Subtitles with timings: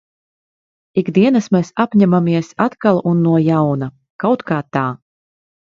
[1.01, 3.95] Ik dienas mēs apņemamies atkal un no jauna.
[4.27, 4.89] Kaut kā tā.